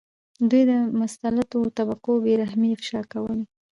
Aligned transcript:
دوی 0.49 0.63
د 0.71 0.73
مسلطو 0.99 1.59
طبقو 1.77 2.13
بې 2.23 2.33
رحمۍ 2.41 2.69
افشا 2.73 3.01
کولې. 3.11 3.45